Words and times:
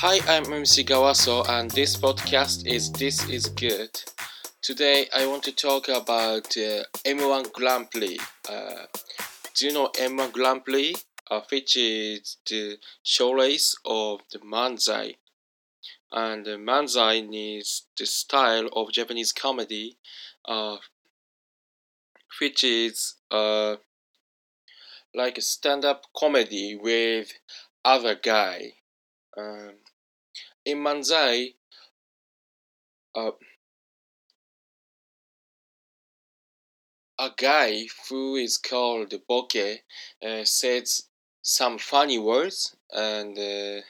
Hi, 0.00 0.20
I'm 0.28 0.52
MC 0.52 0.84
Gawaso, 0.84 1.48
and 1.48 1.70
this 1.70 1.96
podcast 1.96 2.66
is 2.66 2.92
This 2.92 3.28
Is 3.28 3.46
Good. 3.46 3.90
Today, 4.60 5.06
I 5.16 5.26
want 5.26 5.42
to 5.44 5.52
talk 5.52 5.88
about 5.88 6.56
uh, 6.56 6.84
M1 7.04 7.52
Grand 7.52 7.90
Prix. 7.90 8.18
Uh, 8.48 8.84
do 9.54 9.66
you 9.66 9.72
know 9.72 9.88
M1 9.94 10.32
Grand 10.32 10.64
Prix, 10.64 10.94
uh, 11.30 11.40
which 11.50 11.76
is 11.76 12.36
the 12.48 12.76
show 13.02 13.32
race 13.32 13.74
of 13.84 14.20
the 14.30 14.38
Manzai? 14.38 15.16
And 16.12 16.46
uh, 16.46 16.58
Manzai 16.58 17.58
is 17.58 17.86
the 17.96 18.06
style 18.06 18.68
of 18.74 18.92
Japanese 18.92 19.32
comedy, 19.32 19.96
uh, 20.46 20.76
which 22.40 22.64
is 22.64 23.14
uh, 23.30 23.76
like 25.14 25.38
a 25.38 25.42
stand-up 25.42 26.06
comedy 26.16 26.78
with 26.80 27.32
other 27.84 28.14
guy. 28.14 28.72
Um, 29.36 29.74
in 30.64 30.78
Manzai, 30.78 31.54
uh, 33.14 33.30
a 37.18 37.30
guy 37.36 37.86
who 38.08 38.36
is 38.36 38.58
called 38.58 39.14
Boke 39.26 39.56
uh, 40.24 40.44
says 40.44 41.04
some 41.42 41.78
funny 41.78 42.18
words, 42.18 42.76
and 42.92 43.38
uh, 43.38 43.80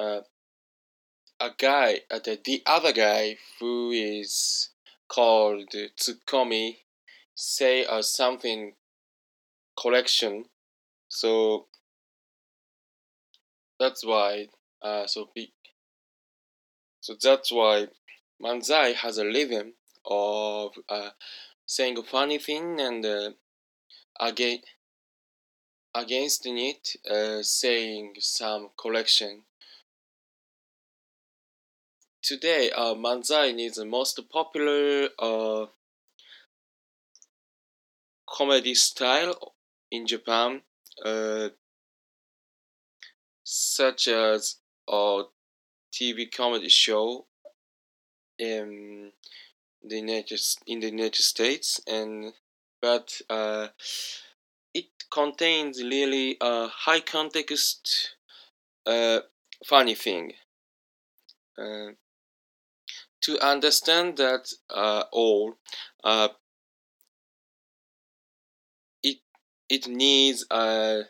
uh, 0.00 0.20
a 1.40 1.50
guy, 1.56 2.00
uh, 2.10 2.18
the, 2.18 2.38
the 2.44 2.62
other 2.66 2.92
guy 2.92 3.36
who 3.60 3.90
is 3.92 4.70
called 5.08 5.70
Tsukkomi 5.70 6.78
say 7.34 7.84
uh, 7.84 8.02
something 8.02 8.74
collection. 9.78 10.44
So 11.08 11.66
that's 13.78 14.04
why 14.04 14.48
uh, 14.82 15.06
so 15.06 15.30
big. 15.34 15.50
So 17.00 17.14
that's 17.20 17.52
why 17.52 17.88
Manzai 18.42 18.94
has 18.94 19.18
a 19.18 19.26
rhythm 19.26 19.74
of 20.04 20.72
uh, 20.88 21.10
saying 21.66 21.98
a 21.98 22.02
funny 22.02 22.38
thing 22.38 22.80
and 22.80 23.04
uh, 23.04 23.30
again 24.20 24.60
against 25.94 26.42
it 26.46 26.96
uh, 27.10 27.42
saying 27.42 28.14
some 28.18 28.70
correction. 28.76 29.42
Today, 32.24 32.70
uh, 32.70 32.94
Manzai 32.94 33.54
is 33.62 33.74
the 33.74 33.84
most 33.84 34.18
popular 34.30 35.10
uh, 35.18 35.66
comedy 38.26 38.74
style 38.74 39.52
in 39.90 40.06
Japan, 40.06 40.62
uh, 41.04 41.50
such 43.42 44.08
as 44.08 44.56
a 44.88 45.24
TV 45.92 46.24
comedy 46.24 46.70
show 46.70 47.26
in 48.38 49.12
the 49.82 49.96
United 49.96 50.40
in 50.66 50.80
the 50.80 50.86
United 50.88 51.22
States, 51.22 51.78
and 51.86 52.32
but 52.80 53.20
uh, 53.28 53.68
it 54.72 54.86
contains 55.10 55.82
really 55.82 56.38
a 56.40 56.68
high 56.68 57.00
context 57.00 58.16
uh, 58.86 59.20
funny 59.66 59.94
thing. 59.94 60.32
Uh, 61.58 61.90
to 63.24 63.38
understand 63.40 64.16
that 64.18 64.52
uh, 64.70 65.04
all, 65.12 65.54
uh, 66.04 66.28
it 69.02 69.18
it 69.68 69.86
needs 69.86 70.44
a 70.50 71.02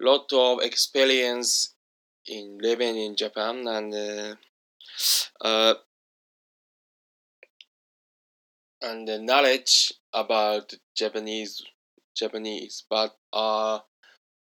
lot 0.00 0.32
of 0.32 0.60
experience 0.62 1.74
in 2.26 2.58
living 2.60 2.96
in 2.96 3.16
Japan 3.16 3.66
and 3.68 3.94
uh, 3.94 4.36
uh, 5.40 5.74
and 8.82 9.08
the 9.08 9.18
knowledge 9.18 9.92
about 10.12 10.74
Japanese 10.94 11.62
Japanese. 12.14 12.84
But 12.88 13.16
uh, 13.32 13.80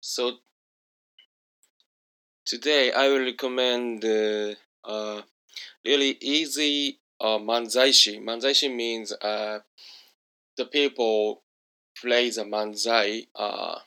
so 0.02 0.38
today 2.46 2.92
I 2.92 3.08
will 3.10 3.20
recommend 3.26 4.04
uh, 4.06 4.56
uh, 4.84 5.22
really 5.86 6.18
easy 6.22 7.00
uh, 7.20 7.38
manzaishi. 7.38 8.22
Manzaishi 8.22 8.74
means 8.74 9.12
uh, 9.14 9.60
the 10.58 10.66
people 10.66 11.42
play 12.00 12.30
the 12.30 12.44
manzai. 12.44 13.28
Uh, 13.36 13.80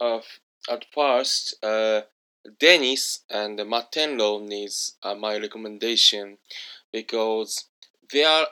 uh, 0.00 0.20
at 0.70 0.86
first, 0.92 1.56
uh, 1.62 2.02
Denisu 2.60 3.20
and 3.30 3.58
Matenrou 3.58 4.46
needs 4.46 4.96
uh, 5.02 5.14
my 5.14 5.36
recommendation 5.38 6.38
because 6.92 7.64
their 8.12 8.46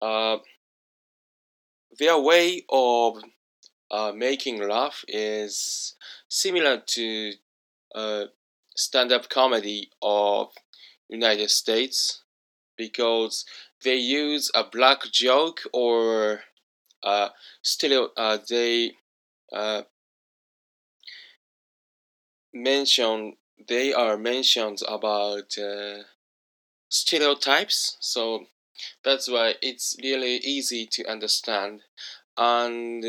uh, 0.00 0.38
their 1.98 2.18
way 2.18 2.64
of 2.68 3.22
uh, 3.90 4.12
making 4.14 4.66
laugh 4.66 5.04
is 5.06 5.94
similar 6.28 6.78
to 6.78 7.32
uh, 7.94 8.24
stand-up 8.76 9.28
comedy 9.28 9.90
of 10.02 10.48
United 11.08 11.50
States 11.50 12.22
because 12.76 13.44
they 13.84 13.96
use 13.96 14.50
a 14.54 14.64
black 14.64 15.02
joke 15.12 15.60
or 15.72 16.40
uh, 17.02 17.28
still 17.62 18.10
uh, 18.16 18.38
they 18.48 18.92
uh, 19.52 19.82
mention 22.54 23.36
they 23.68 23.92
are 23.92 24.16
mentioned 24.16 24.78
about 24.88 25.56
uh, 25.58 26.02
stereotypes. 26.88 27.96
So 28.00 28.46
that's 29.04 29.28
why 29.28 29.54
it's 29.62 29.96
really 30.02 30.36
easy 30.36 30.86
to 30.92 31.06
understand. 31.06 31.82
And 32.36 33.04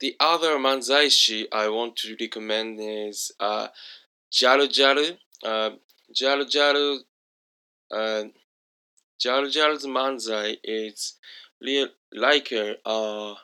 the 0.00 0.16
other 0.20 0.56
manzaishi 0.58 1.46
I 1.52 1.68
want 1.68 1.96
to 1.96 2.16
recommend 2.20 2.78
is 2.80 3.32
uh, 3.40 3.68
Jaru 4.32 4.68
Jaru. 4.68 5.16
Uh, 5.42 5.70
Jaru 6.14 6.44
Jaru, 6.44 6.98
uh, 7.90 8.24
Jaru 9.20 9.48
Jaru's 9.56 9.86
manzai 9.86 10.56
is 10.62 11.14
real 11.60 11.88
like 12.12 12.52
a 12.52 12.76
uh, 12.86 13.34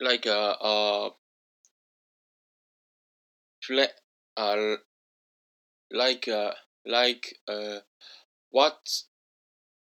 like 0.00 0.26
a 0.26 0.38
uh, 0.60 1.10
play, 3.62 3.88
uh, 4.36 4.76
like 5.90 6.28
uh, 6.28 6.52
like 6.86 7.36
uh, 7.46 7.78
what 8.50 8.80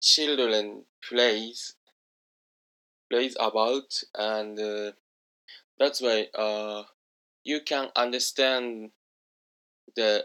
children 0.01 0.85
plays 1.09 1.75
plays 3.13 3.37
about 3.39 4.03
and 4.15 4.59
uh, 4.59 4.93
that's 5.79 6.01
why 6.01 6.27
uh, 6.35 6.83
you 7.45 7.61
can 7.61 7.89
understand 7.97 8.91
the 9.97 10.25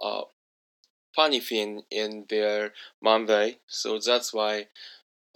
uh, 0.00 0.22
funny 1.14 1.40
thing 1.40 1.82
in 1.90 2.26
their 2.28 2.72
manzai 3.04 3.56
so 3.66 3.98
that's 3.98 4.32
why 4.34 4.66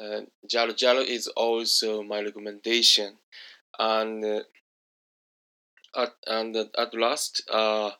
uh, 0.01 0.23
Jaru 0.53 0.75
Jaru 0.83 1.05
is 1.05 1.29
also 1.29 2.03
my 2.03 2.21
recommendation 2.21 3.19
and 3.79 4.25
uh, 4.25 4.41
at, 5.97 6.15
and 6.27 6.57
at 6.57 6.95
last 6.95 7.43
uh, 7.51 7.91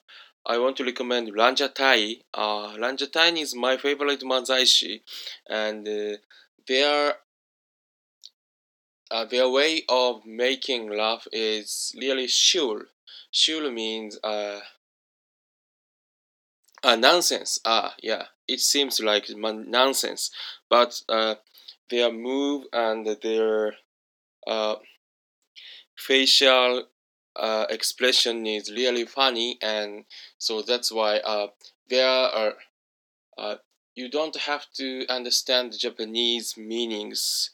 I 0.45 0.57
want 0.57 0.77
to 0.77 0.83
recommend 0.85 1.33
Ranjatai. 1.33 2.21
Uh, 2.33 2.75
Ranjatai 2.75 3.39
is 3.39 3.53
my 3.55 3.77
favorite 3.77 4.21
manzaishi, 4.21 5.01
and 5.47 5.87
uh, 5.87 6.17
their 6.67 7.15
uh, 9.11 9.25
their 9.25 9.49
way 9.49 9.83
of 9.89 10.25
making 10.25 10.89
laugh 10.89 11.27
is 11.31 11.93
really 11.99 12.27
sure. 12.27 12.87
Sure 13.31 13.69
means 13.71 14.17
uh, 14.23 14.61
uh, 16.83 16.95
nonsense. 16.95 17.59
Ah, 17.65 17.95
yeah, 18.01 18.25
it 18.47 18.59
seems 18.59 18.99
like 18.99 19.29
nonsense, 19.29 20.31
but 20.69 21.01
uh, 21.09 21.35
their 21.89 22.11
move 22.11 22.65
and 22.73 23.05
their 23.21 23.73
uh, 24.47 24.75
facial 25.95 26.85
uh, 27.35 27.65
expression 27.69 28.45
is 28.45 28.71
really 28.71 29.05
funny 29.05 29.57
and 29.61 30.03
so 30.37 30.61
that's 30.61 30.91
why 30.91 31.17
uh, 31.19 31.47
there 31.89 32.07
are 32.07 32.53
uh, 33.37 33.55
you 33.95 34.09
don't 34.09 34.35
have 34.37 34.65
to 34.73 35.05
understand 35.09 35.77
Japanese 35.77 36.57
meanings 36.57 37.51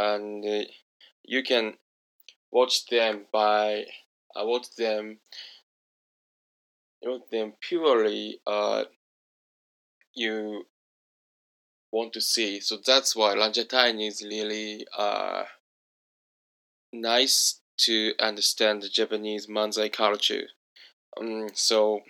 and 0.00 0.44
uh, 0.44 0.64
you 1.24 1.42
can 1.42 1.74
watch 2.50 2.86
them 2.86 3.26
by 3.32 3.84
uh, 4.34 4.44
watch 4.44 4.74
them 4.76 5.18
know 7.02 7.20
then 7.30 7.52
purely 7.60 8.40
uh 8.46 8.84
you 10.14 10.64
want 11.92 12.12
to 12.12 12.20
see. 12.20 12.60
So 12.60 12.78
that's 12.84 13.16
why 13.16 13.34
Ranjatai 13.34 14.06
is 14.06 14.22
really 14.22 14.86
uh 14.96 15.44
nice 16.92 17.60
to 17.78 18.12
understand 18.20 18.82
the 18.82 18.88
Japanese 18.88 19.46
manzai 19.46 19.92
culture. 19.92 20.48
Um, 21.18 21.48
so 21.54 22.00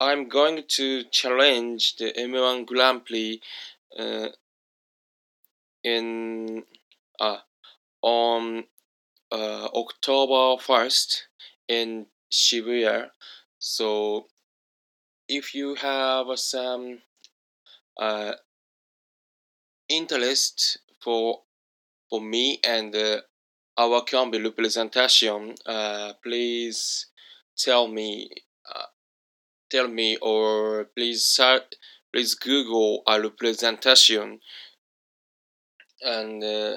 I'm 0.00 0.28
going 0.28 0.62
to 0.68 1.04
challenge 1.04 1.96
the 1.96 2.12
M1 2.12 2.66
Grand 2.66 3.04
Prix 3.04 3.40
uh, 3.98 4.28
in 5.84 6.64
uh, 7.20 7.38
on 8.02 8.64
uh, 9.30 9.68
October 9.74 10.62
1st 10.62 11.22
in 11.68 12.06
Shibuya. 12.32 13.10
So 13.58 14.26
if 15.28 15.54
you 15.54 15.74
have 15.74 16.26
some 16.38 17.00
uh, 18.00 18.32
interest 19.88 20.78
for 21.00 21.42
for 22.08 22.20
me 22.20 22.58
and 22.64 22.94
uh, 22.96 23.20
our 23.76 24.02
company 24.02 24.42
representation, 24.42 25.54
uh, 25.66 26.14
please 26.22 27.06
tell 27.56 27.86
me 27.88 28.30
uh, 28.74 28.86
tell 29.70 29.88
me 29.88 30.16
or 30.22 30.86
please 30.96 31.38
please 32.12 32.34
Google 32.34 33.02
a 33.06 33.20
representation 33.20 34.40
and 36.02 36.42
uh, 36.42 36.76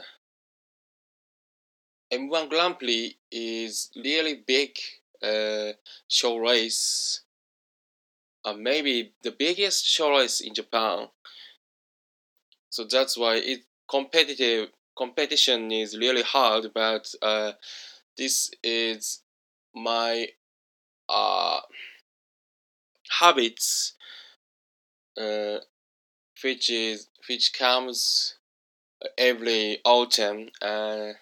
M1 2.12 2.50
Grand 2.50 2.78
Prix 2.78 3.18
is 3.32 3.92
really 3.96 4.44
big 4.46 4.78
uh, 5.24 5.72
show 6.08 6.38
race. 6.38 7.22
Uh, 8.44 8.54
maybe 8.54 9.14
the 9.24 9.32
biggest 9.32 9.86
show 9.86 10.12
race 10.18 10.42
in 10.42 10.54
Japan. 10.54 11.08
So 12.70 12.86
that's 12.86 13.18
why 13.18 13.36
it 13.36 13.62
competitive 13.88 14.70
competition 14.98 15.72
is 15.72 15.98
really 15.98 16.24
hard. 16.24 16.68
But 16.74 17.14
uh, 17.22 17.54
this 18.18 18.52
is 18.64 19.22
my 19.76 20.28
uh, 21.10 21.60
habits, 23.20 23.94
uh, 25.18 25.58
which 26.44 26.70
is 26.70 27.10
which 27.28 27.54
comes 27.54 28.36
every 29.18 29.80
autumn. 29.84 30.50
Uh, 30.62 31.14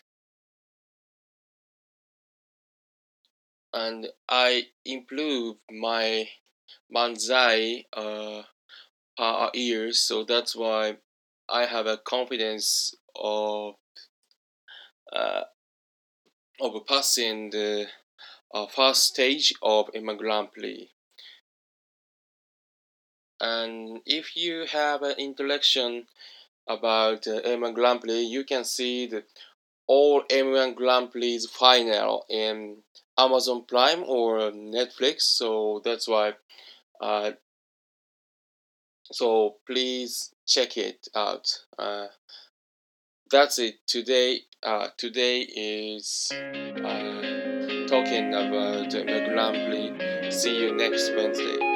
and 3.74 4.08
I 4.28 4.68
improve 4.86 5.58
my 5.70 6.28
manzai 6.94 7.86
uh, 7.94 8.44
per 9.18 9.50
year, 9.54 9.92
so 9.94 10.24
that's 10.24 10.56
why 10.56 10.98
I 11.48 11.66
have 11.66 11.88
a 11.88 11.98
confidence 11.98 12.96
of 13.16 13.76
uh, 15.12 15.44
of 16.60 16.86
passing 16.88 17.50
the 17.52 17.88
uh, 18.54 18.68
first 18.68 19.04
stage 19.04 19.54
of 19.62 19.90
M1 19.96 20.18
Grand 20.18 20.52
Prix. 20.52 20.90
And 23.40 24.02
if 24.06 24.36
you 24.36 24.66
have 24.66 25.02
an 25.02 25.16
introduction 25.18 26.08
about 26.69 27.27
uh, 27.27 27.42
M1 27.42 27.74
Grand 27.74 28.00
Prix, 28.00 28.21
you 28.21 28.44
can 28.45 28.63
see 28.63 29.07
the 29.07 29.24
all 29.88 30.24
M1 30.30 30.75
Grand 30.75 31.12
Prix 31.12 31.39
final 31.51 32.25
in 32.30 32.77
Amazon 33.18 33.66
Prime 33.68 34.04
or 34.06 34.51
Netflix. 34.51 35.21
So 35.21 35.81
that's 35.83 36.07
why. 36.07 36.33
Uh, 37.01 37.31
so 39.12 39.56
please 39.66 40.33
check 40.45 40.77
it 40.77 41.07
out. 41.16 41.48
Uh, 41.77 42.07
that's 43.31 43.60
it. 43.60 43.75
Today, 43.88 44.42
uh, 44.63 44.89
today 44.98 45.39
is 45.42 46.30
uh, 46.31 47.88
talking 47.88 48.33
about 48.33 48.92
the 48.92 49.25
Grand 49.30 49.68
Prix. 49.68 50.31
See 50.31 50.62
you 50.62 50.75
next 50.75 51.12
Wednesday. 51.16 51.69